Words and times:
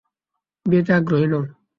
বিয়েতে 0.65 0.91
আগ্রহী 0.97 1.27
নও? 1.31 1.43